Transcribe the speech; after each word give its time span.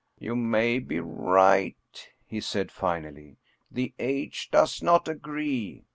"You 0.27 0.35
may 0.35 0.79
be 0.79 0.99
right," 0.99 1.77
he 2.25 2.39
said 2.41 2.71
finally." 2.71 3.37
The 3.79 3.93
age 3.99 4.49
does 4.49 4.81
not 4.81 5.07
agree. 5.07 5.83